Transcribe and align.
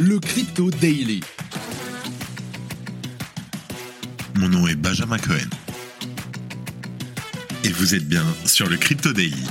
le 0.00 0.18
Crypto 0.18 0.70
Daily. 0.70 1.20
Mon 4.34 4.48
nom 4.48 4.66
est 4.66 4.74
Benjamin 4.74 5.18
Cohen. 5.18 5.48
Et 7.62 7.68
vous 7.68 7.94
êtes 7.94 8.06
bien 8.08 8.24
sur 8.44 8.68
le 8.68 8.76
Crypto 8.76 9.12
Daily. 9.12 9.44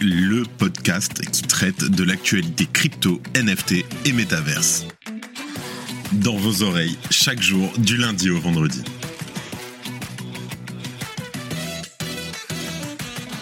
Le 0.00 0.42
podcast 0.58 1.24
qui 1.30 1.42
traite 1.42 1.84
de 1.84 2.02
l'actualité 2.02 2.66
crypto, 2.66 3.22
NFT 3.36 3.84
et 4.06 4.12
métaverse. 4.12 4.86
Dans 6.12 6.36
vos 6.36 6.62
oreilles, 6.62 6.98
chaque 7.10 7.40
jour, 7.40 7.72
du 7.78 7.96
lundi 7.96 8.28
au 8.30 8.40
vendredi. 8.40 8.82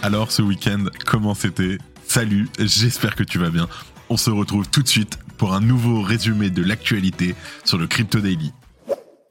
Alors 0.03 0.31
ce 0.31 0.43
week-end, 0.43 0.85
comment 1.07 1.35
c'était? 1.35 1.79
Salut, 2.07 2.49
j'espère 2.59 3.15
que 3.15 3.23
tu 3.23 3.39
vas 3.39 3.51
bien. 3.51 3.69
On 4.13 4.17
se 4.17 4.29
retrouve 4.29 4.69
tout 4.69 4.83
de 4.83 4.89
suite 4.89 5.21
pour 5.39 5.55
un 5.55 5.61
nouveau 5.61 6.03
résumé 6.03 6.51
de 6.51 6.65
l'actualité 6.65 7.37
sur 7.65 7.79
le 7.79 7.87
Crypto 7.87 8.19
Daily. 8.19 8.53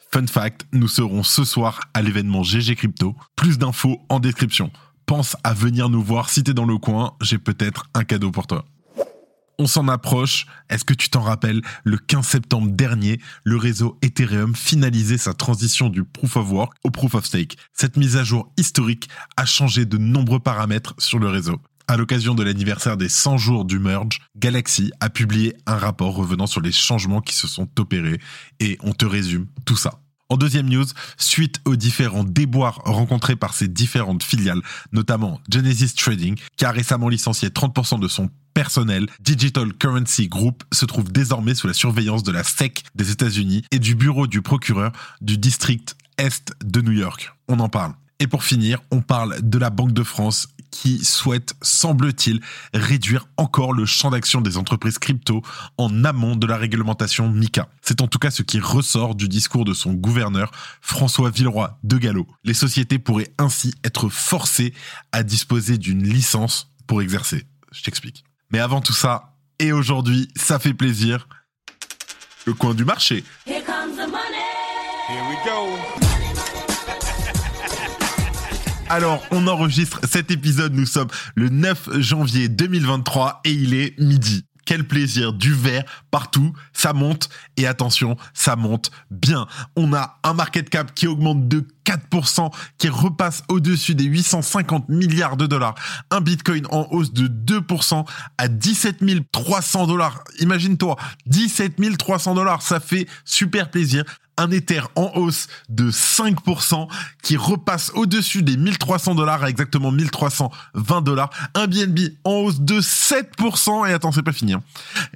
Fun 0.10 0.26
fact, 0.26 0.66
nous 0.72 0.88
serons 0.88 1.22
ce 1.22 1.44
soir 1.44 1.82
à 1.94 2.02
l'événement 2.02 2.44
GG 2.44 2.76
Crypto. 2.78 3.14
Plus 3.36 3.58
d'infos 3.58 4.02
en 4.08 4.22
description. 4.22 4.72
Pense 5.06 5.36
à 5.44 5.54
venir 5.54 5.90
nous 5.90 6.02
voir 6.02 6.30
si 6.30 6.44
t'es 6.44 6.54
dans 6.54 6.66
le 6.66 6.78
coin, 6.78 7.14
j'ai 7.20 7.38
peut-être 7.38 7.88
un 7.94 8.06
cadeau 8.06 8.32
pour 8.32 8.48
toi. 8.48 8.64
On 9.58 9.68
s'en 9.68 9.90
approche. 9.90 10.46
Est-ce 10.70 10.86
que 10.86 10.94
tu 10.94 11.10
t'en 11.10 11.24
rappelles 11.24 11.62
Le 11.84 11.98
15 11.98 12.26
septembre 12.26 12.72
dernier, 12.72 13.20
le 13.44 13.58
réseau 13.58 14.00
Ethereum 14.02 14.56
finalisait 14.56 15.18
sa 15.18 15.34
transition 15.34 15.90
du 15.90 16.06
Proof 16.06 16.38
of 16.38 16.50
Work 16.52 16.74
au 16.86 16.90
Proof 16.90 17.16
of 17.16 17.26
Stake. 17.26 17.58
Cette 17.74 17.98
mise 17.98 18.16
à 18.16 18.24
jour 18.24 18.50
historique 18.56 19.10
a 19.36 19.46
changé 19.46 19.86
de 19.86 19.98
nombreux 19.98 20.40
paramètres 20.40 20.96
sur 21.00 21.20
le 21.20 21.28
réseau. 21.28 21.60
À 21.90 21.98
l'occasion 21.98 22.36
de 22.36 22.44
l'anniversaire 22.44 22.98
des 22.98 23.10
100 23.10 23.40
jours 23.40 23.66
du 23.66 23.80
merge, 23.80 24.22
Galaxy 24.38 24.92
a 25.00 25.10
publié 25.10 25.56
un 25.66 25.76
rapport 25.76 26.14
revenant 26.14 26.46
sur 26.46 26.62
les 26.62 26.72
changements 26.72 27.20
qui 27.20 27.34
se 27.34 27.48
sont 27.48 27.68
opérés 27.80 28.20
et 28.60 28.78
on 28.84 28.94
te 28.94 29.08
résume 29.08 29.48
tout 29.66 29.76
ça. 29.76 30.00
En 30.30 30.38
deuxième 30.38 30.70
news, 30.70 30.86
suite 31.18 31.60
aux 31.66 31.76
différents 31.76 32.24
déboires 32.24 32.80
rencontrés 32.86 33.36
par 33.36 33.56
ses 33.56 33.68
différentes 33.68 34.22
filiales, 34.22 34.62
notamment 34.92 35.42
Genesis 35.52 35.96
Trading, 35.96 36.38
qui 36.58 36.66
a 36.66 36.70
récemment 36.70 37.10
licencié 37.10 37.50
30% 37.50 38.00
de 38.00 38.08
son 38.08 38.30
personnel, 38.54 39.08
Digital 39.20 39.74
Currency 39.74 40.28
Group 40.28 40.64
se 40.72 40.86
trouve 40.86 41.12
désormais 41.12 41.56
sous 41.56 41.66
la 41.66 41.74
surveillance 41.74 42.22
de 42.22 42.32
la 42.32 42.44
SEC 42.44 42.84
des 42.94 43.10
États-Unis 43.10 43.64
et 43.72 43.80
du 43.80 43.96
bureau 43.96 44.28
du 44.28 44.44
procureur 44.44 44.92
du 45.22 45.40
district 45.40 45.96
Est 46.20 46.54
de 46.64 46.82
New 46.82 46.92
York. 46.92 47.34
On 47.48 47.60
en 47.60 47.70
parle. 47.70 47.94
Et 48.20 48.28
pour 48.28 48.44
finir, 48.44 48.82
on 48.92 49.02
parle 49.02 49.42
de 49.42 49.58
la 49.58 49.70
Banque 49.70 49.94
de 49.94 50.04
France 50.04 50.50
qui 50.72 51.04
souhaite, 51.04 51.54
semble-t-il, 51.62 52.42
réduire 52.74 53.28
encore 53.38 53.74
le 53.74 53.86
champ 53.86 54.12
d'action 54.12 54.42
des 54.42 54.58
entreprises 54.58 55.00
crypto 55.00 55.42
en 55.78 56.04
amont 56.04 56.36
de 56.36 56.48
la 56.48 56.58
réglementation 56.58 57.30
MICA. 57.30 57.70
C'est 57.82 58.02
en 58.02 58.08
tout 58.08 58.20
cas 58.20 58.32
ce 58.32 58.44
qui 58.44 58.60
ressort 58.60 59.16
du 59.16 59.28
discours 59.28 59.66
de 59.66 59.74
son 59.74 59.94
gouverneur 59.94 60.52
François 60.82 61.30
Villeroy 61.30 61.78
de 61.84 61.98
Gallo. 61.98 62.28
Les 62.44 62.54
sociétés 62.54 63.00
pourraient 63.00 63.34
ainsi 63.38 63.74
être 63.84 64.10
forcées 64.10 64.74
à 65.12 65.24
disposer 65.24 65.78
d'une 65.78 66.04
licence 66.04 66.72
pour 66.88 67.02
exercer. 67.02 67.46
Je 67.72 67.84
t'explique. 67.84 68.24
Mais 68.52 68.60
avant 68.60 68.82
tout 68.82 68.94
ça, 68.94 69.36
et 69.60 69.72
aujourd'hui, 69.72 70.30
ça 70.36 70.58
fait 70.58 70.74
plaisir, 70.74 71.28
le 72.46 72.54
coin 72.54 72.74
du 72.74 72.86
marché. 72.86 73.24
Here 73.46 73.64
comes 73.64 73.96
the 73.96 74.10
money. 74.10 74.40
Here 75.10 75.24
we 75.30 75.38
go. 75.46 76.09
Alors, 78.92 79.24
on 79.30 79.46
enregistre 79.46 80.00
cet 80.10 80.32
épisode, 80.32 80.74
nous 80.74 80.88
sommes 80.88 81.10
le 81.36 81.50
9 81.50 82.00
janvier 82.00 82.50
2023 82.50 83.42
et 83.46 83.52
il 83.52 83.76
est 83.76 83.98
midi. 84.00 84.46
Quel 84.66 84.84
plaisir, 84.84 85.32
du 85.32 85.54
vert 85.54 85.84
partout, 86.10 86.54
ça 86.74 86.94
monte 86.94 87.30
et 87.56 87.68
attention, 87.68 88.18
ça 88.34 88.56
monte 88.56 88.90
bien. 89.12 89.46
On 89.76 89.94
a 89.94 90.20
un 90.24 90.34
market 90.34 90.72
cap 90.72 90.96
qui 90.96 91.06
augmente 91.06 91.48
de 91.48 91.68
4%, 91.86 92.52
qui 92.80 92.90
repasse 92.90 93.44
au-dessus 93.48 93.94
des 93.94 94.06
850 94.06 94.90
milliards 94.90 95.38
de 95.38 95.46
dollars. 95.46 95.76
Un 96.10 96.22
Bitcoin 96.22 96.66
en 96.72 96.88
hausse 96.90 97.14
de 97.14 97.28
2% 97.28 98.06
à 98.40 98.48
17 98.48 99.32
300 99.32 99.86
dollars. 99.86 100.24
Imagine-toi, 100.40 100.96
17 101.28 101.98
300 101.98 102.34
dollars, 102.34 102.64
ça 102.64 102.80
fait 102.80 103.08
super 103.24 103.70
plaisir 103.70 104.04
un 104.40 104.50
Ether 104.52 104.82
en 104.96 105.12
hausse 105.16 105.48
de 105.68 105.92
5% 105.92 106.88
qui 107.22 107.38
repasse 107.38 107.92
au-dessus 107.94 108.42
des 108.42 108.58
1300 108.58 109.16
dollars 109.16 109.44
à 109.44 109.50
exactement 109.50 109.92
1320 109.92 111.02
dollars. 111.02 111.30
Un 111.54 111.68
BNB 111.68 112.00
en 112.24 112.32
hausse 112.32 112.62
de 112.62 112.80
7% 112.80 113.88
et 113.88 113.94
attends, 113.94 114.12
c'est 114.12 114.24
pas 114.24 114.32
fini, 114.32 114.54
hein, 114.54 114.64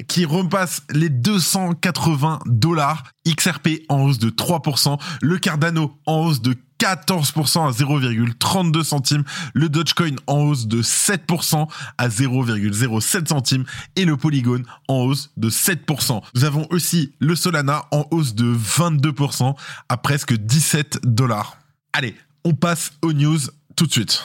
qui 0.07 0.25
repasse 0.25 0.84
les 0.91 1.09
280 1.09 2.39
dollars. 2.45 3.03
XRP 3.25 3.84
en 3.88 4.01
hausse 4.01 4.19
de 4.19 4.29
3%, 4.29 5.00
le 5.22 5.38
Cardano 5.38 5.97
en 6.05 6.25
hausse 6.25 6.41
de 6.41 6.57
14% 6.84 7.66
à 7.66 7.72
0,32 7.72 8.84
centimes, 8.84 9.24
le 9.54 9.70
Dogecoin 9.70 10.16
en 10.28 10.40
hausse 10.40 10.68
de 10.68 10.82
7% 10.82 11.70
à 11.98 12.10
0,07 12.10 13.30
centimes 13.30 13.64
et 13.96 14.04
le 14.04 14.18
Polygon 14.18 14.64
en 14.90 14.96
hausse 14.96 15.32
de 15.38 15.50
7%. 15.50 16.22
Nous 16.36 16.44
avons 16.44 16.68
aussi 16.72 17.14
le 17.20 17.38
Solana 17.38 17.86
en 17.92 18.06
hausse 18.12 18.36
de 18.36 18.54
22% 18.54 19.56
à 19.88 19.98
presque 19.98 20.34
17 20.34 21.00
dollars. 21.06 21.58
Allez, 21.94 22.16
on 22.44 22.54
passe 22.54 22.92
aux 23.02 23.14
news 23.14 23.40
tout 23.78 23.88
de 23.88 23.92
suite. 23.92 24.22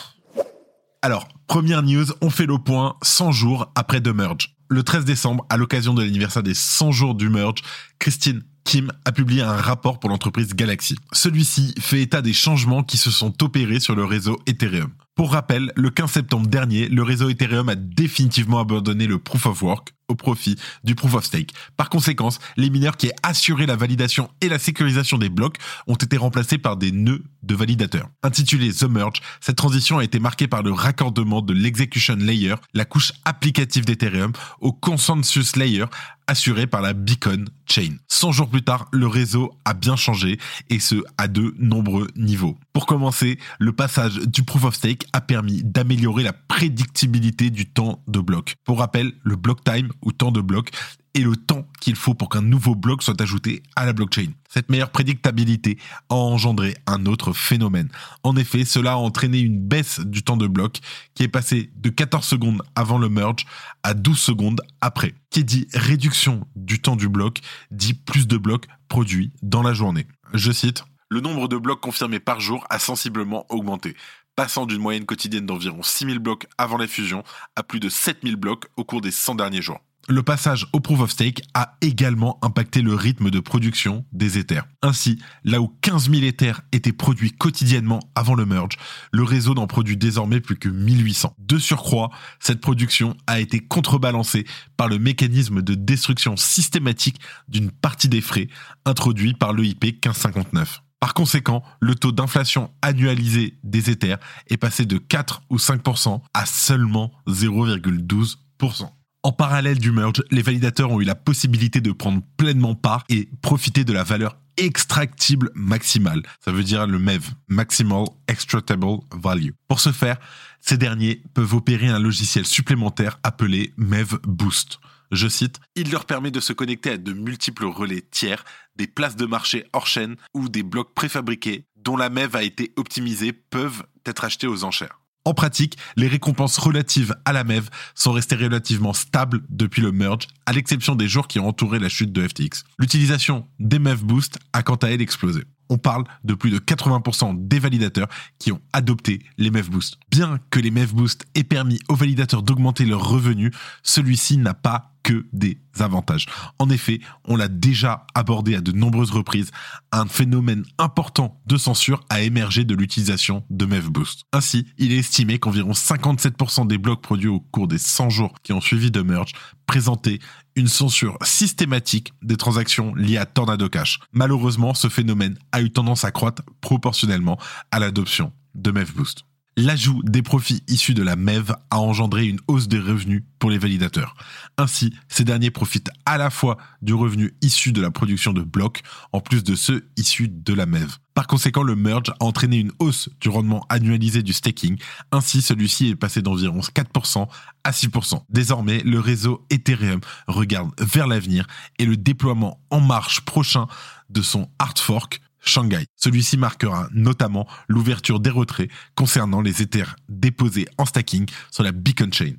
Alors, 1.00 1.28
première 1.46 1.84
news, 1.84 2.06
on 2.20 2.30
fait 2.30 2.46
le 2.46 2.58
point 2.58 2.96
100 3.02 3.30
jours 3.30 3.70
après 3.76 4.00
The 4.00 4.08
Merge. 4.08 4.56
Le 4.68 4.82
13 4.82 5.04
décembre, 5.04 5.46
à 5.48 5.56
l'occasion 5.56 5.94
de 5.94 6.02
l'anniversaire 6.02 6.42
des 6.42 6.54
100 6.54 6.90
jours 6.90 7.14
du 7.14 7.28
Merge, 7.28 7.62
Christine 8.00 8.42
Kim 8.68 8.92
a 9.06 9.12
publié 9.12 9.40
un 9.40 9.56
rapport 9.56 9.98
pour 9.98 10.10
l'entreprise 10.10 10.54
Galaxy. 10.54 10.94
Celui-ci 11.12 11.72
fait 11.80 12.02
état 12.02 12.20
des 12.20 12.34
changements 12.34 12.82
qui 12.82 12.98
se 12.98 13.10
sont 13.10 13.42
opérés 13.42 13.80
sur 13.80 13.94
le 13.94 14.04
réseau 14.04 14.38
Ethereum. 14.46 14.90
Pour 15.14 15.32
rappel, 15.32 15.72
le 15.74 15.88
15 15.88 16.10
septembre 16.10 16.48
dernier, 16.48 16.86
le 16.86 17.02
réseau 17.02 17.30
Ethereum 17.30 17.70
a 17.70 17.76
définitivement 17.76 18.60
abandonné 18.60 19.06
le 19.06 19.18
Proof 19.18 19.46
of 19.46 19.62
Work 19.62 19.94
au 20.08 20.14
profit 20.14 20.56
du 20.84 20.94
Proof 20.94 21.14
of 21.14 21.24
Stake. 21.24 21.52
Par 21.76 21.88
conséquent, 21.88 22.28
les 22.56 22.70
mineurs 22.70 22.96
qui 22.96 23.10
assuraient 23.22 23.66
la 23.66 23.76
validation 23.76 24.30
et 24.40 24.48
la 24.48 24.58
sécurisation 24.58 25.18
des 25.18 25.28
blocs 25.28 25.56
ont 25.86 25.96
été 25.96 26.16
remplacés 26.16 26.58
par 26.58 26.76
des 26.76 26.92
nœuds 26.92 27.24
de 27.42 27.54
validateurs. 27.54 28.08
Intitulé 28.22 28.72
The 28.72 28.84
Merge, 28.84 29.20
cette 29.40 29.56
transition 29.56 29.98
a 29.98 30.04
été 30.04 30.20
marquée 30.20 30.46
par 30.46 30.62
le 30.62 30.72
raccordement 30.72 31.42
de 31.42 31.52
l'execution 31.52 32.16
layer, 32.16 32.54
la 32.74 32.84
couche 32.84 33.12
applicative 33.24 33.84
d'Ethereum, 33.84 34.32
au 34.60 34.72
consensus 34.72 35.56
layer 35.56 35.86
assuré 36.28 36.68
par 36.68 36.82
la 36.82 36.92
Beacon 36.92 37.46
Chain. 37.66 37.96
100 38.06 38.32
jours 38.32 38.48
plus 38.48 38.62
tard, 38.62 38.86
le 38.92 39.08
réseau 39.08 39.50
a 39.64 39.74
bien 39.74 39.96
changé 39.96 40.38
et 40.70 40.78
ce 40.78 41.02
à 41.16 41.26
de 41.26 41.54
nombreux 41.58 42.06
niveaux. 42.14 42.56
Pour 42.72 42.86
commencer, 42.86 43.38
le 43.58 43.72
passage 43.72 44.14
du 44.14 44.44
Proof 44.44 44.64
of 44.64 44.74
Stake 44.76 45.06
a 45.12 45.20
permis 45.20 45.62
d'améliorer 45.64 46.22
la 46.22 46.32
prédictibilité 46.32 47.50
du 47.50 47.66
temps 47.66 48.02
de 48.06 48.20
bloc. 48.20 48.54
Pour 48.64 48.78
rappel, 48.78 49.12
le 49.24 49.36
block 49.36 49.64
time 49.64 49.88
ou 50.02 50.12
temps 50.12 50.30
de 50.30 50.40
bloc 50.40 50.70
et 51.14 51.20
le 51.20 51.36
temps 51.36 51.66
qu'il 51.80 51.96
faut 51.96 52.14
pour 52.14 52.28
qu'un 52.28 52.42
nouveau 52.42 52.74
bloc 52.74 53.02
soit 53.02 53.20
ajouté 53.20 53.62
à 53.76 53.86
la 53.86 53.92
blockchain. 53.92 54.32
Cette 54.48 54.70
meilleure 54.70 54.90
prédictabilité 54.90 55.78
a 56.08 56.14
engendré 56.14 56.76
un 56.86 57.06
autre 57.06 57.32
phénomène. 57.32 57.88
En 58.22 58.36
effet, 58.36 58.64
cela 58.64 58.92
a 58.92 58.96
entraîné 58.96 59.40
une 59.40 59.60
baisse 59.60 60.00
du 60.00 60.22
temps 60.22 60.36
de 60.36 60.46
bloc 60.46 60.80
qui 61.14 61.22
est 61.22 61.28
passé 61.28 61.70
de 61.76 61.90
14 61.90 62.24
secondes 62.24 62.62
avant 62.74 62.98
le 62.98 63.08
merge 63.08 63.46
à 63.82 63.94
12 63.94 64.18
secondes 64.18 64.60
après. 64.80 65.14
Qui 65.30 65.44
dit 65.44 65.66
réduction 65.74 66.46
du 66.56 66.80
temps 66.80 66.96
du 66.96 67.08
bloc 67.08 67.40
dit 67.70 67.94
plus 67.94 68.26
de 68.26 68.36
blocs 68.36 68.66
produits 68.88 69.32
dans 69.42 69.62
la 69.62 69.74
journée. 69.74 70.06
Je 70.34 70.52
cite 70.52 70.84
le 71.10 71.20
nombre 71.20 71.48
de 71.48 71.56
blocs 71.56 71.80
confirmés 71.80 72.20
par 72.20 72.38
jour 72.38 72.66
a 72.68 72.78
sensiblement 72.78 73.46
augmenté, 73.48 73.96
passant 74.36 74.66
d'une 74.66 74.82
moyenne 74.82 75.06
quotidienne 75.06 75.46
d'environ 75.46 75.82
6000 75.82 76.18
blocs 76.18 76.46
avant 76.58 76.76
la 76.76 76.86
fusion 76.86 77.24
à 77.56 77.62
plus 77.62 77.80
de 77.80 77.88
7000 77.88 78.36
blocs 78.36 78.66
au 78.76 78.84
cours 78.84 79.00
des 79.00 79.10
100 79.10 79.36
derniers 79.36 79.62
jours 79.62 79.80
le 80.08 80.22
passage 80.22 80.66
au 80.72 80.80
proof 80.80 81.00
of 81.00 81.10
stake 81.10 81.42
a 81.52 81.76
également 81.82 82.38
impacté 82.42 82.80
le 82.80 82.94
rythme 82.94 83.30
de 83.30 83.40
production 83.40 84.06
des 84.12 84.38
Ethers. 84.38 84.66
Ainsi, 84.82 85.18
là 85.44 85.60
où 85.60 85.68
15 85.82 86.10
000 86.10 86.22
Ethers 86.22 86.62
étaient 86.72 86.92
produits 86.92 87.32
quotidiennement 87.32 88.00
avant 88.14 88.34
le 88.34 88.46
merge, 88.46 88.78
le 89.12 89.22
réseau 89.22 89.52
n'en 89.52 89.66
produit 89.66 89.98
désormais 89.98 90.40
plus 90.40 90.56
que 90.56 90.70
1800. 90.70 91.34
De 91.38 91.58
surcroît, 91.58 92.10
cette 92.40 92.60
production 92.60 93.16
a 93.26 93.38
été 93.38 93.60
contrebalancée 93.60 94.46
par 94.78 94.88
le 94.88 94.98
mécanisme 94.98 95.60
de 95.60 95.74
destruction 95.74 96.36
systématique 96.36 97.20
d'une 97.48 97.70
partie 97.70 98.08
des 98.08 98.22
frais 98.22 98.48
introduit 98.86 99.34
par 99.34 99.52
l'EIP 99.52 99.84
1559. 99.84 100.82
Par 101.00 101.14
conséquent, 101.14 101.62
le 101.80 101.94
taux 101.94 102.12
d'inflation 102.12 102.70
annualisé 102.82 103.58
des 103.62 103.90
Ethers 103.90 104.18
est 104.48 104.56
passé 104.56 104.86
de 104.86 104.96
4 104.96 105.42
ou 105.50 105.58
5% 105.58 106.22
à 106.32 106.46
seulement 106.46 107.12
0,12%. 107.28 108.88
En 109.28 109.32
parallèle 109.32 109.78
du 109.78 109.92
merge, 109.92 110.24
les 110.30 110.40
validateurs 110.40 110.90
ont 110.90 111.02
eu 111.02 111.04
la 111.04 111.14
possibilité 111.14 111.82
de 111.82 111.92
prendre 111.92 112.22
pleinement 112.38 112.74
part 112.74 113.04
et 113.10 113.28
profiter 113.42 113.84
de 113.84 113.92
la 113.92 114.02
valeur 114.02 114.38
extractible 114.56 115.50
maximale. 115.54 116.22
Ça 116.42 116.50
veut 116.50 116.64
dire 116.64 116.86
le 116.86 116.98
MEV, 116.98 117.28
Maximal 117.46 118.06
Extractable 118.26 119.00
Value. 119.12 119.50
Pour 119.68 119.80
ce 119.80 119.92
faire, 119.92 120.16
ces 120.60 120.78
derniers 120.78 121.22
peuvent 121.34 121.52
opérer 121.52 121.88
un 121.88 121.98
logiciel 121.98 122.46
supplémentaire 122.46 123.20
appelé 123.22 123.74
MEV 123.76 124.16
Boost. 124.22 124.80
je 125.12 125.28
cite, 125.28 125.60
il 125.74 125.90
leur 125.90 126.06
permet 126.06 126.30
de 126.30 126.40
se 126.40 126.54
connecter 126.54 126.92
à 126.92 126.96
de 126.96 127.12
multiples 127.12 127.66
relais 127.66 128.06
tiers, 128.10 128.46
des 128.76 128.86
places 128.86 129.16
de 129.16 129.26
marché 129.26 129.66
hors 129.74 129.86
chaîne 129.86 130.16
ou 130.32 130.48
des 130.48 130.62
blocs 130.62 130.94
préfabriqués 130.94 131.66
dont 131.76 131.98
la 131.98 132.08
MEV 132.08 132.34
a 132.34 132.44
été 132.44 132.72
optimisée 132.76 133.34
peuvent 133.34 133.82
être 134.06 134.24
achetés 134.24 134.46
aux 134.46 134.64
enchères. 134.64 134.97
En 135.24 135.34
pratique, 135.34 135.76
les 135.96 136.08
récompenses 136.08 136.58
relatives 136.58 137.14
à 137.24 137.32
la 137.32 137.44
MEV 137.44 137.68
sont 137.94 138.12
restées 138.12 138.36
relativement 138.36 138.92
stables 138.92 139.42
depuis 139.50 139.82
le 139.82 139.92
merge, 139.92 140.26
à 140.46 140.52
l'exception 140.52 140.94
des 140.94 141.08
jours 141.08 141.28
qui 141.28 141.38
ont 141.38 141.48
entouré 141.48 141.78
la 141.78 141.88
chute 141.88 142.12
de 142.12 142.26
FTX. 142.26 142.64
L'utilisation 142.78 143.46
des 143.58 143.78
MEV 143.78 144.04
Boost 144.04 144.38
a 144.52 144.62
quant 144.62 144.76
à 144.76 144.88
elle 144.88 145.02
explosé. 145.02 145.42
On 145.70 145.76
parle 145.76 146.04
de 146.24 146.34
plus 146.34 146.50
de 146.50 146.58
80% 146.58 147.46
des 147.46 147.58
validateurs 147.58 148.08
qui 148.38 148.52
ont 148.52 148.60
adopté 148.72 149.20
les 149.36 149.50
MEV 149.50 149.68
Boost. 149.68 149.98
Bien 150.10 150.40
que 150.50 150.60
les 150.60 150.70
MEV 150.70 150.94
Boost 150.94 151.26
aient 151.34 151.44
permis 151.44 151.78
aux 151.88 151.94
validateurs 151.94 152.42
d'augmenter 152.42 152.86
leurs 152.86 153.06
revenus, 153.06 153.52
celui-ci 153.82 154.38
n'a 154.38 154.54
pas 154.54 154.94
des 155.32 155.58
avantages. 155.78 156.26
En 156.58 156.70
effet, 156.70 157.00
on 157.24 157.36
l'a 157.36 157.48
déjà 157.48 158.06
abordé 158.14 158.54
à 158.54 158.60
de 158.60 158.72
nombreuses 158.72 159.10
reprises, 159.10 159.50
un 159.92 160.06
phénomène 160.06 160.64
important 160.78 161.40
de 161.46 161.56
censure 161.56 162.04
a 162.08 162.20
émergé 162.20 162.64
de 162.64 162.74
l'utilisation 162.74 163.44
de 163.50 163.66
MEVBoost. 163.66 164.24
Ainsi, 164.32 164.66
il 164.78 164.92
est 164.92 164.98
estimé 164.98 165.38
qu'environ 165.38 165.72
57% 165.72 166.66
des 166.66 166.78
blocs 166.78 167.02
produits 167.02 167.28
au 167.28 167.40
cours 167.40 167.68
des 167.68 167.78
100 167.78 168.10
jours 168.10 168.34
qui 168.42 168.52
ont 168.52 168.60
suivi 168.60 168.90
de 168.90 169.02
merge 169.02 169.32
présentaient 169.66 170.18
une 170.56 170.68
censure 170.68 171.18
systématique 171.22 172.12
des 172.22 172.36
transactions 172.36 172.94
liées 172.94 173.18
à 173.18 173.26
Tornado 173.26 173.68
Cash. 173.68 174.00
Malheureusement, 174.12 174.74
ce 174.74 174.88
phénomène 174.88 175.38
a 175.52 175.60
eu 175.60 175.70
tendance 175.70 176.04
à 176.04 176.10
croître 176.10 176.42
proportionnellement 176.60 177.38
à 177.70 177.78
l'adoption 177.78 178.32
de 178.54 178.70
MEVBoost. 178.70 179.24
L'ajout 179.60 180.00
des 180.04 180.22
profits 180.22 180.62
issus 180.68 180.94
de 180.94 181.02
la 181.02 181.16
MEV 181.16 181.52
a 181.70 181.80
engendré 181.80 182.26
une 182.26 182.38
hausse 182.46 182.68
des 182.68 182.78
revenus 182.78 183.24
pour 183.40 183.50
les 183.50 183.58
validateurs. 183.58 184.14
Ainsi, 184.56 184.94
ces 185.08 185.24
derniers 185.24 185.50
profitent 185.50 185.90
à 186.06 186.16
la 186.16 186.30
fois 186.30 186.58
du 186.80 186.94
revenu 186.94 187.34
issu 187.42 187.72
de 187.72 187.80
la 187.80 187.90
production 187.90 188.32
de 188.32 188.42
blocs, 188.42 188.82
en 189.12 189.20
plus 189.20 189.42
de 189.42 189.56
ceux 189.56 189.88
issus 189.96 190.28
de 190.28 190.54
la 190.54 190.64
MEV. 190.64 190.98
Par 191.12 191.26
conséquent, 191.26 191.64
le 191.64 191.74
merge 191.74 192.10
a 192.20 192.24
entraîné 192.24 192.58
une 192.58 192.70
hausse 192.78 193.08
du 193.20 193.30
rendement 193.30 193.66
annualisé 193.68 194.22
du 194.22 194.32
staking. 194.32 194.78
Ainsi, 195.10 195.42
celui-ci 195.42 195.88
est 195.88 195.96
passé 195.96 196.22
d'environ 196.22 196.60
4% 196.60 197.26
à 197.64 197.70
6%. 197.72 198.22
Désormais, 198.28 198.80
le 198.84 199.00
réseau 199.00 199.44
Ethereum 199.50 199.98
regarde 200.28 200.70
vers 200.80 201.08
l'avenir 201.08 201.48
et 201.80 201.84
le 201.84 201.96
déploiement 201.96 202.60
en 202.70 202.80
marche 202.80 203.22
prochain 203.22 203.66
de 204.08 204.22
son 204.22 204.48
hard 204.60 204.78
fork 204.78 205.20
Shanghai. 205.40 205.86
Celui-ci 205.96 206.36
marquera 206.36 206.88
notamment 206.92 207.46
l'ouverture 207.68 208.20
des 208.20 208.30
retraits 208.30 208.70
concernant 208.94 209.40
les 209.40 209.62
Ethers 209.62 209.96
déposés 210.08 210.66
en 210.78 210.84
stacking 210.84 211.26
sur 211.50 211.62
la 211.62 211.72
Beacon 211.72 212.12
Chain. 212.12 212.34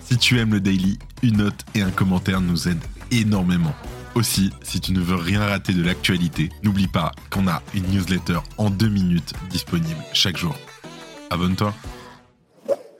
Si 0.00 0.18
tu 0.18 0.38
aimes 0.38 0.52
le 0.52 0.60
daily, 0.60 0.98
une 1.22 1.38
note 1.38 1.64
et 1.74 1.82
un 1.82 1.90
commentaire 1.90 2.40
nous 2.40 2.68
aident 2.68 2.84
énormément. 3.10 3.74
Aussi, 4.14 4.50
si 4.62 4.80
tu 4.80 4.92
ne 4.92 5.00
veux 5.00 5.16
rien 5.16 5.40
rater 5.40 5.74
de 5.74 5.82
l'actualité, 5.82 6.48
n'oublie 6.62 6.86
pas 6.86 7.12
qu'on 7.30 7.48
a 7.48 7.62
une 7.74 7.86
newsletter 7.88 8.38
en 8.56 8.70
deux 8.70 8.88
minutes 8.88 9.34
disponible 9.50 10.00
chaque 10.12 10.36
jour. 10.36 10.56
Abonne-toi. 11.30 11.74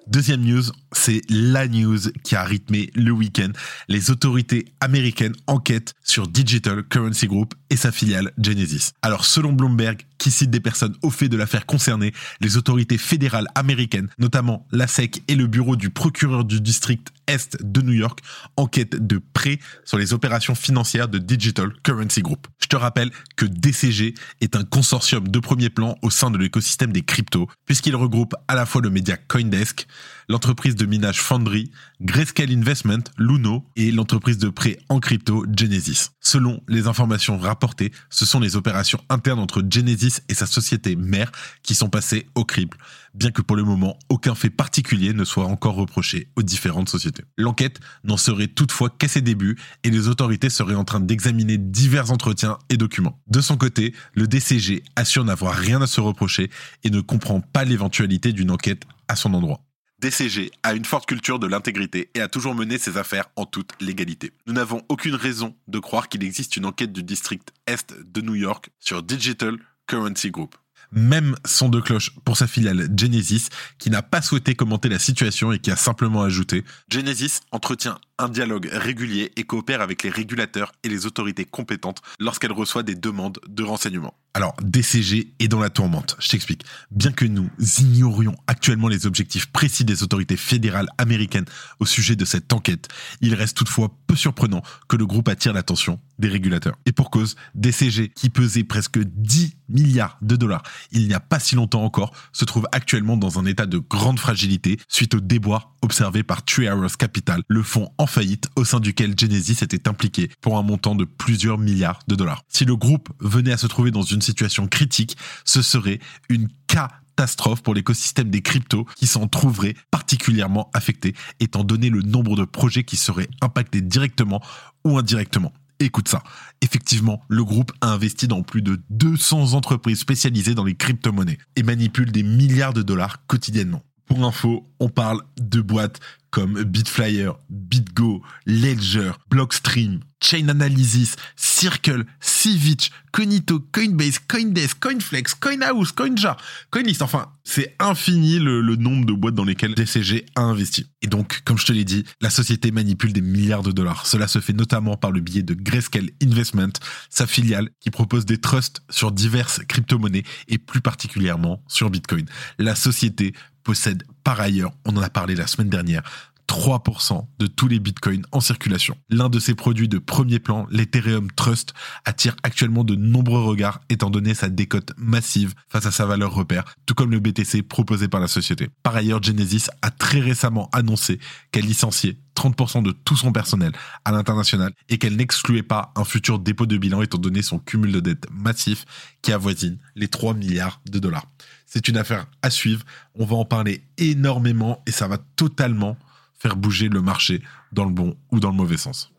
Deuxième 0.09 0.43
news, 0.43 0.63
c'est 0.93 1.21
la 1.29 1.67
news 1.67 1.99
qui 2.23 2.37
a 2.37 2.45
rythmé 2.45 2.91
le 2.95 3.11
week-end. 3.11 3.51
Les 3.89 4.13
autorités 4.13 4.67
américaines 4.81 5.35
enquêtent 5.49 5.95
sur 6.05 6.29
Digital 6.29 6.85
Currency 6.85 7.27
Group 7.27 7.55
et 7.71 7.77
sa 7.77 7.91
filiale 7.91 8.31
Genesis. 8.39 8.93
Alors 9.03 9.25
selon 9.25 9.53
Bloomberg, 9.53 10.07
qui 10.19 10.31
cite 10.31 10.51
des 10.51 10.61
personnes 10.61 10.95
au 11.03 11.11
fait 11.11 11.29
de 11.29 11.37
l'affaire 11.37 11.67
concernée, 11.67 12.13
les 12.41 12.57
autorités 12.57 12.99
fédérales 12.99 13.49
américaines, 13.55 14.09
notamment 14.19 14.67
la 14.73 14.87
SEC 14.87 15.23
et 15.29 15.35
le 15.35 15.47
bureau 15.47 15.77
du 15.77 15.91
procureur 15.91 16.45
du 16.45 16.61
district 16.61 17.09
Est 17.27 17.63
de 17.63 17.83
New 17.83 17.93
York, 17.93 18.21
enquêtent 18.57 19.07
de 19.07 19.21
près 19.33 19.59
sur 19.85 19.99
les 19.99 20.13
opérations 20.13 20.55
financières 20.55 21.09
de 21.09 21.19
Digital 21.19 21.73
Currency 21.83 22.23
Group. 22.23 22.47
Je 22.61 22.67
te 22.67 22.77
rappelle 22.77 23.11
que 23.37 23.47
DCG 23.47 24.15
est 24.41 24.57
un 24.57 24.65
consortium 24.65 25.29
de 25.29 25.39
premier 25.39 25.71
plan 25.71 25.97
au 26.03 26.11
sein 26.11 26.31
de 26.31 26.39
l'écosystème 26.39 26.93
des 26.93 27.03
cryptos, 27.03 27.49
puisqu'il 27.65 27.97
regroupe 27.97 28.35
à 28.49 28.55
la 28.55 28.67
fois 28.67 28.83
le 28.83 28.91
média 28.91 29.17
Coindesk, 29.17 29.87
l'entreprise 30.29 30.75
de 30.75 30.87
minage 30.87 31.21
Foundry, 31.21 31.71
Grayscale 32.01 32.53
Investment, 32.53 33.05
Luno 33.19 33.65
et 33.77 33.91
l'entreprise 33.91 34.39
de 34.39 34.49
prêt 34.49 34.79
en 34.89 35.01
crypto 35.01 35.45
Genesis. 35.57 36.11
Selon 36.21 36.63
les 36.69 36.87
informations 36.87 37.39
rapportées, 37.39 37.93
ce 38.11 38.27
sont 38.27 38.41
les 38.41 38.57
opérations 38.57 39.01
internes 39.09 39.39
entre 39.39 39.63
Genesis 39.69 40.21
et 40.29 40.35
sa 40.35 40.47
société 40.47 40.97
mère 40.97 41.31
qui 41.63 41.75
sont 41.75 41.89
passées 41.89 42.27
au 42.35 42.45
crible, 42.45 42.77
bien 43.15 43.31
que 43.31 43.43
pour 43.43 43.57
le 43.57 43.65
moment 43.65 43.99
aucun 44.09 44.35
fait 44.35 44.51
particulier 44.51 45.13
ne 45.13 45.25
soit 45.25 45.47
encore 45.47 45.75
reproché 45.75 46.29
aux 46.37 46.43
différentes 46.43 46.89
sociétés. 46.89 47.25
L'enquête 47.37 47.81
n'en 48.05 48.17
serait 48.17 48.49
toutefois 48.49 48.91
qu'à 48.91 49.09
ses 49.09 49.21
débuts 49.23 49.57
et 49.85 49.91
les 49.91 50.09
autorités 50.09 50.51
seraient 50.51 50.75
en 50.75 50.85
train 50.85 51.01
d'examiner 51.01 51.59
divers 51.59 52.11
entretiens 52.11 52.59
et 52.69 52.77
documents. 52.77 53.21
De 53.29 53.41
son 53.41 53.57
côté, 53.57 53.95
le 54.15 54.27
DCG 54.27 54.83
assure 54.97 55.25
n'avoir 55.25 55.55
rien 55.55 55.81
à 55.81 55.87
se 55.87 56.01
reprocher 56.01 56.51
et 56.85 56.91
ne 56.91 57.01
comprend 57.01 57.41
pas 57.41 57.65
l'éventualité 57.65 58.33
d'une 58.33 58.51
enquête 58.51 58.85
à 59.09 59.17
son 59.17 59.35
endroit. 59.35 59.61
DCG 59.99 60.51
a 60.63 60.75
une 60.75 60.85
forte 60.85 61.07
culture 61.07 61.39
de 61.39 61.47
l'intégrité 61.47 62.11
et 62.15 62.21
a 62.21 62.29
toujours 62.29 62.55
mené 62.55 62.77
ses 62.77 62.99
affaires 62.99 63.29
en 63.35 63.47
toute 63.47 63.73
légalité. 63.81 64.33
Nous 64.47 64.53
n'avons 64.53 64.83
aucune 64.91 65.15
raison 65.15 65.57
de 65.69 65.79
croire 65.79 66.11
qu'il 66.11 66.23
existe 66.23 66.59
une 66.59 66.67
enquête 66.67 66.93
du 66.93 67.03
district 67.03 67.53
Est 67.67 67.95
de 67.95 68.21
New 68.21 68.35
York 68.35 68.69
sur 68.79 69.03
Digital 69.03 69.57
Currency 69.87 70.31
Group. 70.31 70.55
Même 70.97 71.37
son 71.45 71.69
de 71.69 71.79
cloche 71.79 72.11
pour 72.25 72.39
sa 72.39 72.47
filiale 72.47 72.89
Genesis, 72.97 73.49
qui 73.79 73.91
n'a 73.91 74.01
pas 74.01 74.23
souhaité 74.23 74.55
commenter 74.55 74.89
la 74.89 74.99
situation 74.99 75.53
et 75.53 75.59
qui 75.59 75.71
a 75.71 75.77
simplement 75.77 76.23
ajouté 76.23 76.65
Genesis 76.91 77.41
entretient 77.53 77.99
un 78.19 78.31
dialogue 78.31 78.71
régulier 78.73 79.31
et 79.37 79.45
coopère 79.45 79.83
avec 79.83 80.03
les 80.03 80.09
régulateurs 80.09 80.73
et 80.83 80.89
les 80.89 81.05
autorités 81.05 81.45
compétentes 81.45 82.01
lorsqu'elle 82.19 82.53
reçoit 82.53 82.83
des 82.83 82.95
demandes 82.95 83.39
de 83.47 83.63
renseignements. 83.63 84.15
Alors, 84.33 84.55
DCG 84.63 85.35
est 85.39 85.49
dans 85.49 85.61
la 85.61 85.71
tourmente. 85.71 86.17
Je 86.19 86.29
t'explique. 86.29 86.65
Bien 86.91 87.13
que 87.13 87.27
nous 87.27 87.51
ignorions 87.79 88.37
actuellement 88.47 88.89
les 88.89 89.07
objectifs 89.07 89.47
précis 89.47 89.85
des 89.85 90.03
autorités 90.03 90.37
fédérales 90.37 90.89
américaines 90.99 91.47
au 91.79 91.87
sujet 91.87 92.17
de 92.17 92.25
cette 92.25 92.53
enquête, 92.53 92.89
il 93.21 93.35
reste 93.35 93.57
toutefois 93.57 93.95
peu 94.07 94.17
surprenant 94.17 94.63
que 94.89 94.97
le 94.97 95.07
groupe 95.07 95.29
attire 95.29 95.53
l'attention 95.53 96.01
des 96.19 96.29
régulateurs. 96.29 96.79
Et 96.87 96.93
pour 96.93 97.11
cause, 97.11 97.37
DCG, 97.55 98.09
qui 98.09 98.31
pesait 98.31 98.65
presque 98.65 98.99
10 98.99 99.56
milliards 99.69 100.19
de 100.23 100.37
dollars 100.37 100.63
il 100.93 101.07
n'y 101.07 101.15
a 101.15 101.21
pas 101.21 101.39
si 101.39 101.55
longtemps 101.55 101.85
encore, 101.85 102.13
se 102.33 102.45
trouve 102.45 102.67
actuellement 102.73 103.17
dans 103.17 103.39
un 103.39 103.47
état 103.47 103.67
de 103.67 103.79
grande 103.79 104.19
fragilité 104.19 104.79
suite 104.89 105.15
aux 105.15 105.21
déboires 105.21 105.75
observés 105.83 106.23
par 106.23 106.45
Three 106.45 106.69
Arrows 106.69 106.89
Capital, 106.99 107.43
le 107.49 107.63
fonds 107.63 107.91
en 107.99 108.07
faillite 108.07 108.49
au 108.57 108.65
sein 108.65 108.81
duquel 108.81 109.15
Genesis 109.19 109.59
était 109.63 109.89
impliqué 109.89 110.31
pour 110.41 110.59
un 110.59 110.63
montant 110.63 110.95
de 110.95 111.05
plusieurs 111.05 111.59
milliards 111.59 112.01
de 112.09 112.15
dollars. 112.15 112.43
Si 112.49 112.65
le 112.65 112.77
groupe 112.77 113.11
venait 113.21 113.53
à 113.53 113.57
se 113.57 113.67
trouver 113.67 113.91
dans 113.91 114.03
une 114.03 114.23
situation 114.23 114.67
critique, 114.67 115.17
ce 115.45 115.63
serait 115.63 116.01
une 116.29 116.49
catastrophe 116.67 117.63
pour 117.63 117.75
l'écosystème 117.75 118.31
des 118.31 118.43
cryptos 118.43 118.87
qui 118.97 119.07
s'en 119.07 119.29
trouverait 119.29 119.75
particulièrement 119.91 120.71
affecté 120.75 121.15
étant 121.41 121.65
donné 121.65 121.91
le 121.91 122.03
nombre 122.03 122.37
de 122.37 122.45
projets 122.45 122.85
qui 122.85 122.97
seraient 122.97 123.29
impactés 123.41 123.81
directement 123.81 124.43
ou 124.85 124.99
indirectement. 124.99 125.53
Écoute 125.79 126.09
ça. 126.09 126.23
Effectivement, 126.63 127.21
le 127.29 127.45
groupe 127.45 127.73
a 127.81 127.89
investi 127.89 128.29
dans 128.29 128.43
plus 128.43 128.63
de 128.63 128.81
200 128.91 129.53
entreprises 129.53 129.99
spécialisées 129.99 130.55
dans 130.55 130.65
les 130.65 130.75
crypto-monnaies 130.75 131.39
et 131.57 131.63
manipule 131.63 132.13
des 132.13 132.23
milliards 132.23 132.73
de 132.73 132.83
dollars 132.83 133.27
quotidiennement. 133.27 133.83
Pour 134.07 134.25
info, 134.25 134.65
on 134.81 134.89
parle 134.89 135.21
de 135.39 135.61
boîtes 135.61 136.01
comme 136.37 136.63
Bitflyer, 136.65 137.31
BitGo, 137.49 138.23
Ledger, 138.45 139.13
Blockstream, 139.31 140.01
Chain 140.23 140.51
Analysis, 140.51 141.17
Circle, 141.35 142.05
Civich, 142.21 142.91
Cognito, 143.11 143.61
Coinbase, 143.73 144.19
Coindesk, 144.19 144.79
Coinflex, 144.79 145.35
Coinhouse, 145.35 145.93
Coinjar, 145.93 146.37
Coinlist. 146.71 147.01
Enfin, 147.01 147.33
c'est 147.43 147.75
infini 147.79 148.39
le, 148.39 148.61
nombre 148.77 149.07
de 149.07 149.15
boîtes 149.15 149.35
dans 149.35 149.47
lesquelles 149.47 149.75
DCG 149.75 150.27
a 150.35 150.43
investi. 150.43 150.87
Et 151.01 151.07
donc, 151.07 151.41
comme 151.47 151.57
je 151.57 151.65
te 151.65 151.73
l'ai 151.73 151.85
dit, 151.85 152.05
la 152.21 152.29
société 152.29 152.71
manipule 152.71 153.15
des 153.15 153.23
milliards 153.23 153.63
de 153.63 153.73
dollars. 153.73 154.05
Cela 154.05 154.29
se 154.29 154.41
fait 154.41 154.53
notamment 154.53 154.99
par 154.99 155.13
le 155.13 155.21
biais 155.21 155.43
de 155.43 155.55
Grayscale 155.55 156.11
Investment, 156.23 156.73
sa 157.09 157.27
filiale 157.27 157.71
qui 157.81 157.91
propose 157.91 158.27
des 158.27 158.39
trusts 158.39 158.83
sur 158.91 159.11
diverses 159.11 159.61
crypto-monnaies 159.67 160.25
et 160.49 160.59
plus 160.59 160.83
particulièrement 160.83 161.63
sur 161.67 161.89
Bitcoin. 161.89 162.27
La 162.59 162.75
société 162.75 163.33
possède 163.67 164.05
par 164.23 164.41
ailleurs, 164.41 164.71
on 164.85 164.97
en 164.97 165.03
a 165.03 165.11
parlé 165.11 165.35
la 165.35 165.49
semaine 165.49 165.69
dernière, 165.69 166.05
3% 166.49 167.27
de 167.39 167.47
tous 167.47 167.69
les 167.69 167.81
bitcoins 167.81 168.25
en 168.33 168.41
circulation. 168.41 168.97
L'un 169.09 169.29
de 169.29 169.39
ses 169.39 169.55
produits 169.55 169.89
de 169.89 169.99
premier 169.99 170.39
plan, 170.39 170.67
l'Ethereum 170.71 171.31
Trust, 171.33 171.75
attire 172.05 172.37
actuellement 172.43 172.85
de 172.85 172.95
nombreux 172.95 173.43
regards 173.43 173.81
étant 173.89 174.11
donné 174.11 174.35
sa 174.35 174.49
décote 174.49 174.93
massive 174.97 175.55
face 175.69 175.87
à 175.87 175.91
sa 175.91 176.07
valeur 176.07 176.33
repère, 176.33 176.65
tout 176.87 176.95
comme 176.95 177.11
le 177.11 177.21
BTC 177.21 177.63
proposé 177.63 178.09
par 178.09 178.21
la 178.21 178.29
société. 178.29 178.69
Par 178.83 178.97
ailleurs, 178.97 179.23
Genesis 179.23 179.67
a 179.83 179.91
très 179.91 180.21
récemment 180.21 180.69
annoncé 180.73 181.19
qu'elle 181.53 181.67
licenciait 181.67 182.19
30% 182.37 182.83
de 182.83 182.93
tout 182.93 183.17
son 183.17 183.33
personnel 183.33 183.73
à 184.05 184.13
l'international 184.13 184.73
et 184.89 184.99
qu'elle 184.99 185.17
n'excluait 185.17 185.63
pas 185.63 185.93
un 185.97 186.05
futur 186.05 186.39
dépôt 186.39 186.67
de 186.67 186.77
bilan 186.77 187.03
étant 187.03 187.19
donné 187.19 187.43
son 187.43 187.59
cumul 187.59 187.93
de 187.93 188.01
dettes 188.01 188.27
massif 188.31 188.85
qui 189.23 189.33
avoisine 189.33 189.79
les 189.95 190.09
3 190.09 190.35
milliards 190.35 190.81
de 190.91 190.99
dollars. 190.99 191.27
C'est 191.65 191.89
une 191.89 191.97
affaire 191.97 192.27
à 192.43 192.51
suivre, 192.51 192.85
on 193.15 193.25
va 193.25 193.37
en 193.37 193.45
parler 193.45 193.83
énormément 193.99 194.83
et 194.87 194.93
ça 194.93 195.09
va 195.09 195.19
totalement 195.37 195.97
faire 196.39 196.57
bouger 196.57 196.89
le 196.89 197.03
marché 197.03 197.43
dans 197.73 197.85
le 197.85 197.93
bon 197.93 198.17
ou 198.31 198.41
dans 198.41 198.51
le 198.51 198.57
mauvais 198.57 198.77
sens. 198.77 199.13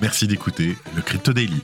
Merci 0.00 0.26
d'écouter 0.26 0.76
le 0.94 1.02
Crypto 1.02 1.32
Daily. 1.32 1.62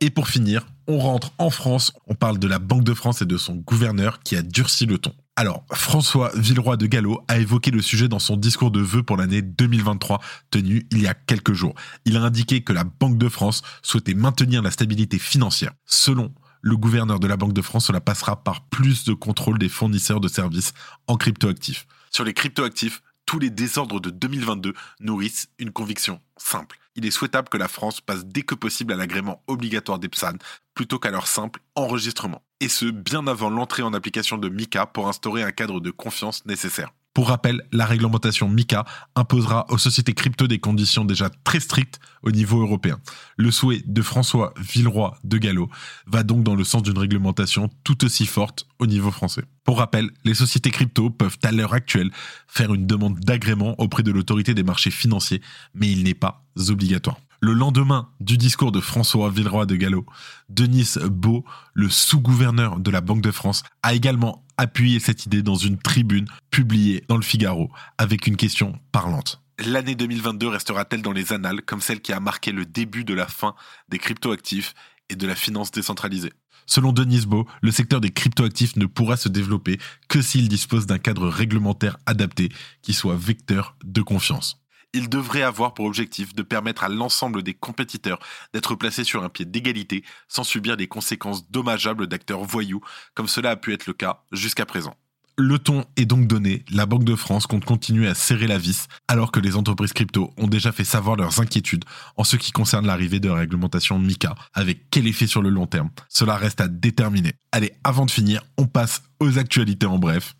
Et 0.00 0.10
pour 0.10 0.28
finir, 0.28 0.66
on 0.86 0.98
rentre 0.98 1.32
en 1.38 1.50
France, 1.50 1.92
on 2.06 2.14
parle 2.14 2.38
de 2.38 2.48
la 2.48 2.58
Banque 2.58 2.84
de 2.84 2.94
France 2.94 3.22
et 3.22 3.26
de 3.26 3.36
son 3.36 3.54
gouverneur 3.54 4.20
qui 4.20 4.34
a 4.34 4.42
durci 4.42 4.86
le 4.86 4.98
ton. 4.98 5.12
Alors, 5.36 5.64
François 5.72 6.30
Villeroy 6.34 6.76
de 6.76 6.86
Gallo 6.86 7.22
a 7.28 7.38
évoqué 7.38 7.70
le 7.70 7.80
sujet 7.80 8.08
dans 8.08 8.18
son 8.18 8.36
discours 8.36 8.70
de 8.70 8.80
vœux 8.80 9.02
pour 9.02 9.16
l'année 9.16 9.40
2023 9.40 10.20
tenu 10.50 10.86
il 10.90 11.00
y 11.00 11.06
a 11.06 11.14
quelques 11.14 11.52
jours. 11.52 11.74
Il 12.04 12.16
a 12.16 12.22
indiqué 12.22 12.62
que 12.62 12.72
la 12.72 12.84
Banque 12.84 13.18
de 13.18 13.28
France 13.28 13.62
souhaitait 13.82 14.14
maintenir 14.14 14.62
la 14.62 14.70
stabilité 14.70 15.18
financière. 15.18 15.72
Selon 15.86 16.34
le 16.60 16.76
gouverneur 16.76 17.20
de 17.20 17.26
la 17.26 17.36
Banque 17.36 17.54
de 17.54 17.62
France, 17.62 17.86
cela 17.86 18.00
passera 18.00 18.42
par 18.42 18.66
plus 18.68 19.04
de 19.04 19.14
contrôle 19.14 19.58
des 19.58 19.68
fournisseurs 19.68 20.20
de 20.20 20.28
services 20.28 20.72
en 21.06 21.16
cryptoactifs. 21.16 21.86
Sur 22.10 22.24
les 22.24 22.34
cryptoactifs, 22.34 23.02
tous 23.30 23.38
les 23.38 23.50
désordres 23.50 24.00
de 24.00 24.10
2022 24.10 24.74
nourrissent 24.98 25.46
une 25.60 25.70
conviction 25.70 26.20
simple. 26.36 26.80
Il 26.96 27.06
est 27.06 27.12
souhaitable 27.12 27.48
que 27.48 27.58
la 27.58 27.68
France 27.68 28.00
passe 28.00 28.24
dès 28.24 28.42
que 28.42 28.56
possible 28.56 28.92
à 28.92 28.96
l'agrément 28.96 29.40
obligatoire 29.46 30.00
d'EPSAN 30.00 30.32
plutôt 30.74 30.98
qu'à 30.98 31.12
leur 31.12 31.28
simple 31.28 31.60
enregistrement. 31.76 32.42
Et 32.58 32.68
ce, 32.68 32.86
bien 32.86 33.28
avant 33.28 33.48
l'entrée 33.48 33.84
en 33.84 33.94
application 33.94 34.36
de 34.36 34.48
MICA 34.48 34.86
pour 34.86 35.06
instaurer 35.06 35.44
un 35.44 35.52
cadre 35.52 35.78
de 35.78 35.92
confiance 35.92 36.44
nécessaire. 36.44 36.92
Pour 37.20 37.28
rappel, 37.28 37.60
la 37.70 37.84
réglementation 37.84 38.48
MICA 38.48 38.86
imposera 39.14 39.66
aux 39.68 39.76
sociétés 39.76 40.14
crypto 40.14 40.46
des 40.46 40.58
conditions 40.58 41.04
déjà 41.04 41.28
très 41.44 41.60
strictes 41.60 42.00
au 42.22 42.30
niveau 42.30 42.62
européen. 42.62 42.98
Le 43.36 43.50
souhait 43.50 43.82
de 43.84 44.00
François 44.00 44.54
Villeroy 44.56 45.18
de 45.22 45.36
Gallo 45.36 45.68
va 46.06 46.22
donc 46.22 46.44
dans 46.44 46.54
le 46.54 46.64
sens 46.64 46.82
d'une 46.82 46.96
réglementation 46.96 47.68
tout 47.84 48.06
aussi 48.06 48.24
forte 48.24 48.66
au 48.78 48.86
niveau 48.86 49.10
français. 49.10 49.44
Pour 49.64 49.80
rappel, 49.80 50.08
les 50.24 50.32
sociétés 50.32 50.70
crypto 50.70 51.10
peuvent 51.10 51.36
à 51.42 51.52
l'heure 51.52 51.74
actuelle 51.74 52.10
faire 52.48 52.72
une 52.72 52.86
demande 52.86 53.20
d'agrément 53.20 53.74
auprès 53.76 54.02
de 54.02 54.12
l'autorité 54.12 54.54
des 54.54 54.62
marchés 54.62 54.90
financiers, 54.90 55.42
mais 55.74 55.92
il 55.92 56.04
n'est 56.04 56.14
pas 56.14 56.46
obligatoire. 56.70 57.18
Le 57.42 57.52
lendemain 57.52 58.08
du 58.20 58.38
discours 58.38 58.72
de 58.72 58.80
François 58.80 59.30
Villeroy 59.30 59.66
de 59.66 59.76
Gallo, 59.76 60.06
Denis 60.48 60.94
Beau, 61.10 61.44
le 61.72 61.90
sous-gouverneur 61.90 62.80
de 62.80 62.90
la 62.90 63.00
Banque 63.02 63.22
de 63.22 63.30
France, 63.30 63.62
a 63.82 63.94
également 63.94 64.42
appuyé 64.60 65.00
cette 65.00 65.24
idée 65.24 65.42
dans 65.42 65.54
une 65.54 65.78
tribune 65.78 66.26
publiée 66.50 67.02
dans 67.08 67.16
le 67.16 67.22
Figaro 67.22 67.70
avec 67.96 68.26
une 68.26 68.36
question 68.36 68.78
parlante. 68.92 69.40
L'année 69.58 69.94
2022 69.94 70.48
restera-t-elle 70.48 71.00
dans 71.00 71.12
les 71.12 71.32
annales 71.32 71.62
comme 71.62 71.80
celle 71.80 72.00
qui 72.00 72.12
a 72.12 72.20
marqué 72.20 72.52
le 72.52 72.66
début 72.66 73.04
de 73.04 73.14
la 73.14 73.26
fin 73.26 73.54
des 73.88 73.98
cryptoactifs 73.98 74.74
et 75.08 75.16
de 75.16 75.26
la 75.26 75.34
finance 75.34 75.70
décentralisée? 75.70 76.32
Selon 76.66 76.92
Denis 76.92 77.26
Beau, 77.26 77.48
le 77.62 77.72
secteur 77.72 78.02
des 78.02 78.10
cryptoactifs 78.10 78.76
ne 78.76 78.84
pourra 78.84 79.16
se 79.16 79.30
développer 79.30 79.78
que 80.08 80.20
s'il 80.20 80.48
dispose 80.48 80.86
d'un 80.86 80.98
cadre 80.98 81.28
réglementaire 81.28 81.96
adapté 82.04 82.50
qui 82.82 82.92
soit 82.92 83.16
vecteur 83.16 83.76
de 83.82 84.02
confiance 84.02 84.59
il 84.92 85.08
devrait 85.08 85.42
avoir 85.42 85.74
pour 85.74 85.86
objectif 85.86 86.34
de 86.34 86.42
permettre 86.42 86.84
à 86.84 86.88
l'ensemble 86.88 87.42
des 87.42 87.54
compétiteurs 87.54 88.18
d'être 88.52 88.74
placés 88.74 89.04
sur 89.04 89.24
un 89.24 89.28
pied 89.28 89.44
d'égalité 89.44 90.04
sans 90.28 90.44
subir 90.44 90.76
les 90.76 90.88
conséquences 90.88 91.50
dommageables 91.50 92.06
d'acteurs 92.06 92.44
voyous, 92.44 92.80
comme 93.14 93.28
cela 93.28 93.50
a 93.50 93.56
pu 93.56 93.72
être 93.72 93.86
le 93.86 93.92
cas 93.92 94.22
jusqu'à 94.32 94.66
présent. 94.66 94.96
Le 95.38 95.58
ton 95.58 95.86
est 95.96 96.04
donc 96.04 96.26
donné, 96.26 96.66
la 96.70 96.84
Banque 96.84 97.04
de 97.04 97.14
France 97.14 97.46
compte 97.46 97.64
continuer 97.64 98.06
à 98.06 98.14
serrer 98.14 98.46
la 98.46 98.58
vis, 98.58 98.88
alors 99.08 99.32
que 99.32 99.40
les 99.40 99.56
entreprises 99.56 99.94
crypto 99.94 100.34
ont 100.36 100.48
déjà 100.48 100.70
fait 100.70 100.84
savoir 100.84 101.16
leurs 101.16 101.40
inquiétudes 101.40 101.86
en 102.18 102.24
ce 102.24 102.36
qui 102.36 102.52
concerne 102.52 102.86
l'arrivée 102.86 103.20
de 103.20 103.28
la 103.28 103.36
réglementation 103.36 103.98
MICA, 103.98 104.34
avec 104.52 104.90
quel 104.90 105.06
effet 105.06 105.26
sur 105.26 105.40
le 105.40 105.48
long 105.48 105.66
terme? 105.66 105.88
Cela 106.10 106.36
reste 106.36 106.60
à 106.60 106.68
déterminer. 106.68 107.32
Allez, 107.52 107.72
avant 107.84 108.04
de 108.04 108.10
finir, 108.10 108.42
on 108.58 108.66
passe 108.66 109.02
aux 109.18 109.38
actualités 109.38 109.86
en 109.86 109.98
bref. 109.98 110.34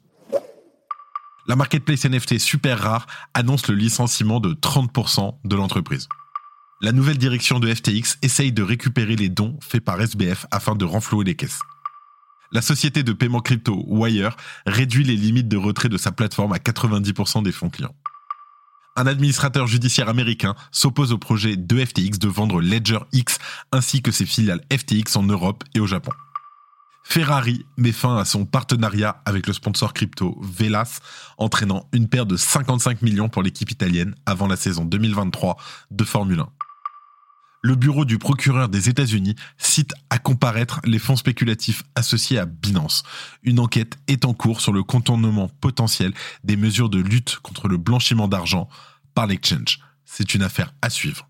La 1.47 1.57
marketplace 1.57 2.05
NFT 2.05 2.39
super 2.39 2.79
rare 2.79 3.07
annonce 3.35 3.69
le 3.69 3.75
licenciement 3.75 4.41
de 4.41 4.53
30% 4.55 5.39
de 5.45 5.57
l'entreprise. 5.57 6.09
La 6.83 6.93
nouvelle 6.93 7.19
direction 7.19 7.59
de 7.61 7.73
FTX 7.73 8.19
essaye 8.23 8.53
de 8.53 8.63
récupérer 8.63 9.17
les 9.17 9.29
dons 9.29 9.59
faits 9.61 9.85
par 9.85 10.01
SBF 10.01 10.47
afin 10.51 10.75
de 10.75 10.85
renflouer 10.85 11.25
les 11.25 11.35
caisses. 11.35 11.61
La 12.53 12.63
société 12.63 13.03
de 13.03 13.13
paiement 13.13 13.41
crypto 13.41 13.85
Wire 13.87 14.37
réduit 14.67 15.05
les 15.05 15.17
limites 15.17 15.49
de 15.49 15.57
retrait 15.57 15.89
de 15.89 15.99
sa 15.99 16.11
plateforme 16.11 16.53
à 16.53 16.59
90% 16.59 17.43
des 17.43 17.53
fonds 17.53 17.71
clients. 17.71 17.95
Un 18.97 19.07
administrateur 19.07 19.67
judiciaire 19.67 20.09
américain 20.09 20.55
s'oppose 20.73 21.13
au 21.13 21.19
projet 21.19 21.57
de 21.57 21.85
FTX 21.85 22.19
de 22.19 22.29
vendre 22.29 22.61
Ledger 22.61 22.99
X 23.13 23.39
ainsi 23.73 24.03
que 24.03 24.11
ses 24.11 24.27
filiales 24.27 24.63
FTX 24.73 25.17
en 25.17 25.23
Europe 25.23 25.65
et 25.75 25.81
au 25.81 25.87
Japon. 25.87 26.13
Ferrari 27.03 27.65
met 27.77 27.93
fin 27.93 28.17
à 28.17 28.25
son 28.25 28.45
partenariat 28.45 29.23
avec 29.25 29.47
le 29.47 29.53
sponsor 29.53 29.93
crypto 29.93 30.39
Velas, 30.43 31.01
entraînant 31.39 31.89
une 31.93 32.09
paire 32.09 32.27
de 32.27 32.37
55 32.37 33.03
millions 33.03 33.29
pour 33.29 33.43
l'équipe 33.43 33.71
italienne 33.71 34.15
avant 34.27 34.47
la 34.47 34.57
saison 34.57 34.85
2023 34.85 35.57
de 35.91 36.05
Formule 36.05 36.41
1. 36.41 36.49
Le 37.63 37.75
bureau 37.75 38.07
du 38.07 38.17
procureur 38.17 38.71
des 38.71 38.89
États-Unis 38.89 39.35
cite 39.59 39.93
à 40.09 40.19
comparaître 40.19 40.81
les 40.85 40.99
fonds 40.99 41.17
spéculatifs 41.17 41.83
associés 41.95 42.39
à 42.39 42.47
Binance. 42.47 43.03
Une 43.43 43.61
enquête 43.61 43.99
est 44.07 44.25
en 44.25 44.33
cours 44.33 44.63
sur 44.63 44.73
le 44.73 44.83
contournement 44.83 45.49
potentiel 45.49 46.15
des 46.43 46.57
mesures 46.57 46.89
de 46.89 47.01
lutte 47.01 47.39
contre 47.43 47.69
le 47.69 47.77
blanchiment 47.77 48.29
d'argent 48.29 48.69
par 49.15 49.27
l'exchange. 49.27 49.81
C'est 50.07 50.35
une 50.35 50.43
affaire 50.43 50.73
à 50.81 50.89
suivre. 50.89 51.30